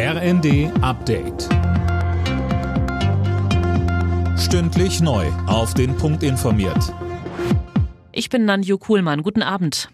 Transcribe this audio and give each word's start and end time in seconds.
RND 0.00 0.70
Update. 0.80 1.48
Stündlich 4.38 5.00
neu. 5.00 5.26
Auf 5.48 5.74
den 5.74 5.96
Punkt 5.96 6.22
informiert. 6.22 6.94
Ich 8.12 8.30
bin 8.30 8.44
Nanju 8.44 8.78
Kuhlmann. 8.78 9.24
Guten 9.24 9.42
Abend. 9.42 9.88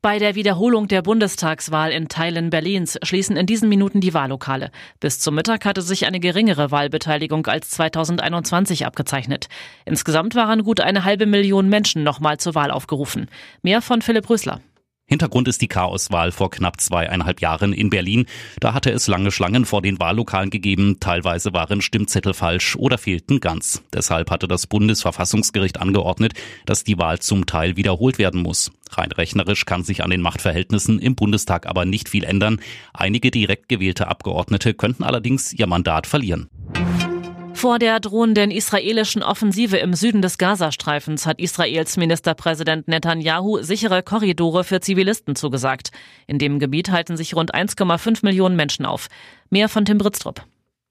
Bei 0.00 0.18
der 0.18 0.36
Wiederholung 0.36 0.88
der 0.88 1.02
Bundestagswahl 1.02 1.92
in 1.92 2.08
Teilen 2.08 2.48
Berlins 2.48 2.98
schließen 3.02 3.36
in 3.36 3.44
diesen 3.44 3.68
Minuten 3.68 4.00
die 4.00 4.14
Wahllokale. 4.14 4.70
Bis 5.00 5.20
zum 5.20 5.34
Mittag 5.34 5.66
hatte 5.66 5.82
sich 5.82 6.06
eine 6.06 6.18
geringere 6.18 6.70
Wahlbeteiligung 6.70 7.46
als 7.46 7.68
2021 7.72 8.86
abgezeichnet. 8.86 9.48
Insgesamt 9.84 10.34
waren 10.34 10.64
gut 10.64 10.80
eine 10.80 11.04
halbe 11.04 11.26
Million 11.26 11.68
Menschen 11.68 12.04
nochmal 12.04 12.38
zur 12.38 12.54
Wahl 12.54 12.70
aufgerufen. 12.70 13.28
Mehr 13.60 13.82
von 13.82 14.00
Philipp 14.00 14.30
Rösler. 14.30 14.60
Hintergrund 15.14 15.46
ist 15.46 15.62
die 15.62 15.68
Chaoswahl 15.68 16.32
vor 16.32 16.50
knapp 16.50 16.80
zweieinhalb 16.80 17.40
Jahren 17.40 17.72
in 17.72 17.88
Berlin. 17.88 18.26
Da 18.58 18.74
hatte 18.74 18.90
es 18.90 19.06
lange 19.06 19.30
Schlangen 19.30 19.64
vor 19.64 19.80
den 19.80 20.00
Wahllokalen 20.00 20.50
gegeben. 20.50 20.96
Teilweise 20.98 21.52
waren 21.52 21.82
Stimmzettel 21.82 22.34
falsch 22.34 22.74
oder 22.74 22.98
fehlten 22.98 23.38
ganz. 23.38 23.84
Deshalb 23.92 24.32
hatte 24.32 24.48
das 24.48 24.66
Bundesverfassungsgericht 24.66 25.80
angeordnet, 25.80 26.32
dass 26.66 26.82
die 26.82 26.98
Wahl 26.98 27.20
zum 27.20 27.46
Teil 27.46 27.76
wiederholt 27.76 28.18
werden 28.18 28.42
muss. 28.42 28.72
Rein 28.90 29.12
rechnerisch 29.12 29.66
kann 29.66 29.84
sich 29.84 30.02
an 30.02 30.10
den 30.10 30.20
Machtverhältnissen 30.20 30.98
im 30.98 31.14
Bundestag 31.14 31.66
aber 31.66 31.84
nicht 31.84 32.08
viel 32.08 32.24
ändern. 32.24 32.60
Einige 32.92 33.30
direkt 33.30 33.68
gewählte 33.68 34.08
Abgeordnete 34.08 34.74
könnten 34.74 35.04
allerdings 35.04 35.52
ihr 35.52 35.68
Mandat 35.68 36.08
verlieren. 36.08 36.48
Vor 37.64 37.78
der 37.78 37.98
drohenden 37.98 38.50
israelischen 38.50 39.22
Offensive 39.22 39.78
im 39.78 39.94
Süden 39.94 40.20
des 40.20 40.36
Gazastreifens 40.36 41.24
hat 41.24 41.40
Israels 41.40 41.96
Ministerpräsident 41.96 42.88
Netanyahu 42.88 43.62
sichere 43.62 44.02
Korridore 44.02 44.64
für 44.64 44.80
Zivilisten 44.80 45.34
zugesagt. 45.34 45.88
In 46.26 46.38
dem 46.38 46.58
Gebiet 46.58 46.90
halten 46.90 47.16
sich 47.16 47.34
rund 47.34 47.54
1,5 47.54 48.18
Millionen 48.22 48.54
Menschen 48.54 48.84
auf. 48.84 49.08
Mehr 49.48 49.70
von 49.70 49.86
Tim 49.86 49.96
Britztrup. 49.96 50.42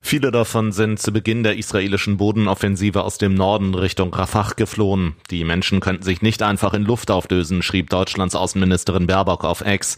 Viele 0.02 0.32
davon 0.32 0.72
sind 0.72 1.00
zu 1.00 1.14
Beginn 1.14 1.44
der 1.44 1.58
israelischen 1.58 2.18
Bodenoffensive 2.18 3.04
aus 3.04 3.20
dem 3.20 3.36
Norden 3.36 3.76
Richtung 3.76 4.12
Rafah 4.12 4.54
geflohen. 4.56 5.16
Die 5.30 5.44
Menschen 5.44 5.80
könnten 5.80 6.02
sich 6.02 6.24
nicht 6.24 6.42
einfach 6.42 6.74
in 6.74 6.86
Luft 6.86 7.12
auflösen, 7.12 7.62
schrieb 7.62 7.92
Deutschlands 7.92 8.34
Außenministerin 8.34 9.06
Baerbock 9.06 9.46
auf 9.46 9.62
Ex. 9.62 9.96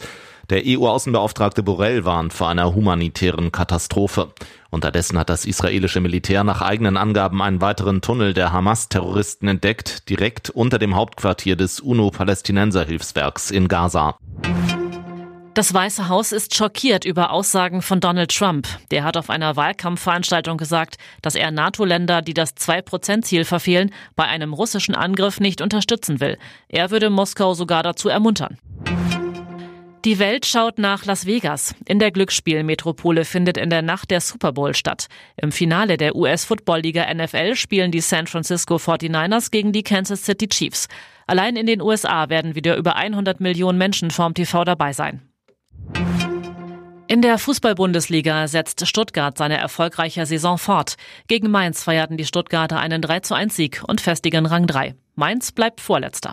Der 0.48 0.62
EU-Außenbeauftragte 0.64 1.64
Borrell 1.64 2.04
warnt 2.04 2.32
vor 2.32 2.48
einer 2.48 2.72
humanitären 2.72 3.50
Katastrophe. 3.50 4.32
Unterdessen 4.70 5.18
hat 5.18 5.28
das 5.28 5.44
israelische 5.44 6.00
Militär 6.00 6.44
nach 6.44 6.62
eigenen 6.62 6.96
Angaben 6.96 7.42
einen 7.42 7.60
weiteren 7.60 8.00
Tunnel 8.00 8.32
der 8.32 8.52
Hamas-Terroristen 8.52 9.48
entdeckt, 9.48 10.08
direkt 10.08 10.50
unter 10.50 10.78
dem 10.78 10.94
Hauptquartier 10.94 11.56
des 11.56 11.80
UNO-Palästinenser-Hilfswerks 11.80 13.50
in 13.50 13.66
Gaza. 13.66 14.18
Das 15.54 15.72
Weiße 15.74 16.08
Haus 16.08 16.30
ist 16.30 16.54
schockiert 16.54 17.04
über 17.04 17.30
Aussagen 17.30 17.82
von 17.82 17.98
Donald 17.98 18.30
Trump. 18.30 18.68
Der 18.90 19.02
hat 19.02 19.16
auf 19.16 19.30
einer 19.30 19.56
Wahlkampfveranstaltung 19.56 20.58
gesagt, 20.58 20.96
dass 21.22 21.34
er 21.34 21.50
NATO-Länder, 21.50 22.22
die 22.22 22.34
das 22.34 22.54
2-Prozent-Ziel 22.56 23.44
verfehlen, 23.44 23.90
bei 24.14 24.24
einem 24.24 24.52
russischen 24.52 24.94
Angriff 24.94 25.40
nicht 25.40 25.60
unterstützen 25.60 26.20
will. 26.20 26.38
Er 26.68 26.90
würde 26.90 27.10
Moskau 27.10 27.54
sogar 27.54 27.82
dazu 27.82 28.08
ermuntern. 28.08 28.58
Die 30.06 30.20
Welt 30.20 30.46
schaut 30.46 30.78
nach 30.78 31.04
Las 31.04 31.26
Vegas. 31.26 31.74
In 31.84 31.98
der 31.98 32.12
Glücksspielmetropole 32.12 33.24
findet 33.24 33.56
in 33.56 33.70
der 33.70 33.82
Nacht 33.82 34.12
der 34.12 34.20
Super 34.20 34.52
Bowl 34.52 34.72
statt. 34.72 35.08
Im 35.36 35.50
Finale 35.50 35.96
der 35.96 36.14
US-Football-Liga 36.14 37.12
NFL 37.12 37.56
spielen 37.56 37.90
die 37.90 38.00
San 38.00 38.28
Francisco 38.28 38.76
49ers 38.76 39.50
gegen 39.50 39.72
die 39.72 39.82
Kansas 39.82 40.24
City 40.24 40.46
Chiefs. 40.46 40.86
Allein 41.26 41.56
in 41.56 41.66
den 41.66 41.82
USA 41.82 42.28
werden 42.28 42.54
wieder 42.54 42.76
über 42.76 42.94
100 42.94 43.40
Millionen 43.40 43.78
Menschen 43.78 44.12
vorm 44.12 44.32
TV 44.32 44.62
dabei 44.62 44.92
sein. 44.92 45.22
In 47.08 47.20
der 47.20 47.36
Fußball-Bundesliga 47.36 48.46
setzt 48.46 48.86
Stuttgart 48.86 49.36
seine 49.36 49.56
erfolgreiche 49.56 50.24
Saison 50.24 50.56
fort. 50.56 50.94
Gegen 51.26 51.50
Mainz 51.50 51.82
feierten 51.82 52.16
die 52.16 52.26
Stuttgarter 52.26 52.78
einen 52.78 53.02
3 53.02 53.20
zu 53.20 53.34
1 53.34 53.56
Sieg 53.56 53.82
und 53.84 54.00
festigen 54.00 54.46
Rang 54.46 54.68
3. 54.68 54.94
Mainz 55.16 55.50
bleibt 55.50 55.80
Vorletzter. 55.80 56.32